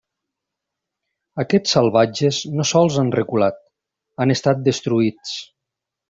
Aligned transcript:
Aquests 1.41 1.75
salvatges 1.75 2.39
no 2.59 2.65
sols 2.69 2.97
han 3.01 3.11
reculat, 3.17 3.59
han 4.25 4.33
estat 4.37 4.63
destruïts. 4.69 5.35